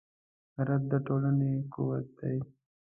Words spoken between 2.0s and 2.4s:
دی